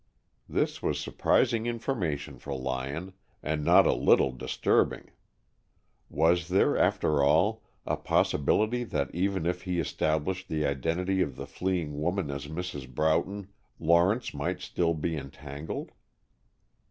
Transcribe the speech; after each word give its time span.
This 0.49 0.81
was 0.81 0.99
surprising 0.99 1.67
information 1.67 2.39
for 2.39 2.55
Lyon, 2.57 3.13
and 3.43 3.63
not 3.63 3.85
a 3.85 3.93
little 3.93 4.31
disturbing. 4.31 5.11
Was 6.09 6.47
there, 6.47 6.75
after 6.75 7.21
all, 7.21 7.61
a 7.85 7.97
possibility 7.97 8.83
that 8.83 9.13
even 9.13 9.45
if 9.45 9.61
he 9.61 9.79
established 9.79 10.47
the 10.47 10.65
identity 10.65 11.21
of 11.21 11.35
the 11.35 11.45
fleeing 11.45 12.01
woman 12.01 12.31
as 12.31 12.47
Mrs. 12.47 12.91
Broughton, 12.91 13.49
Lawrence 13.79 14.33
might 14.33 14.59
still 14.59 14.95
be 14.95 15.15
entangled? 15.15 15.91